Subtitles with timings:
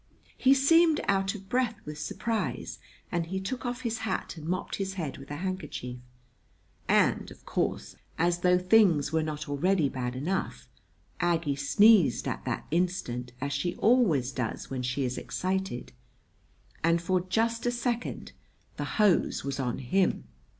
[0.35, 2.79] He seemed out of breath with surprise;
[3.11, 5.99] and he took off his hat and mopped his head with a handkerchief.
[6.89, 10.67] And, of course, as though things were not already bad enough,
[11.19, 15.91] Aggie sneezed at that instant, as she always does when she is excited;
[16.83, 18.31] and for just a second
[18.77, 20.23] the hose was on him.